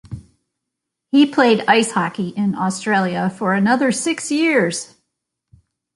He 1.11 1.27
played 1.27 1.63
ice 1.67 1.91
hockey 1.91 2.29
in 2.29 2.55
Australia 2.55 3.29
for 3.29 3.53
another 3.53 3.91
six 3.91 4.31
years. 4.31 4.95